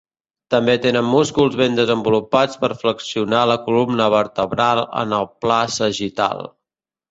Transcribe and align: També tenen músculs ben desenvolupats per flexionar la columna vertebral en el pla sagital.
També 0.51 0.73
tenen 0.85 1.05
músculs 1.15 1.57
ben 1.59 1.77
desenvolupats 1.79 2.57
per 2.63 2.71
flexionar 2.85 3.43
la 3.51 3.59
columna 3.67 4.09
vertebral 4.17 4.85
en 5.05 5.17
el 5.21 5.31
pla 5.45 5.63
sagital. 5.79 6.45